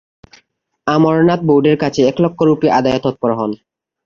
অমরনাথ 0.87 1.41
বোর্ডের 1.47 1.77
কাছে 1.83 2.01
এক 2.05 2.17
লক্ষ 2.23 2.39
রূপী 2.49 2.67
আদায়ে 2.77 3.03
তৎপর 3.05 3.31
হন। 3.39 3.51